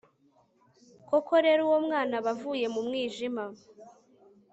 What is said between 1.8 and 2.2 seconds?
mwana